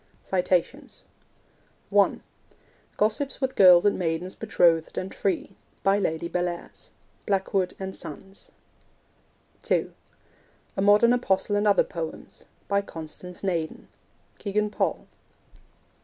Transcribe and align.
(1) 1.91 2.23
Gossips 2.97 3.39
with 3.39 3.55
Girls 3.55 3.85
and 3.85 3.99
Maidens 3.99 4.33
Betrothed 4.33 4.97
and 4.97 5.13
Free. 5.13 5.51
By 5.83 5.99
Lady 5.99 6.27
Bellairs. 6.27 6.89
(Blackwood 7.27 7.75
and 7.79 7.95
Sons.) 7.95 8.49
(2) 9.61 9.93
A 10.75 10.81
Modern 10.81 11.13
Apostle 11.13 11.55
and 11.55 11.67
Other 11.67 11.83
Poems. 11.83 12.45
By 12.67 12.81
Constance 12.81 13.43
Naden. 13.43 13.89
(Kegan 14.39 14.71
Paul.) 14.71 15.05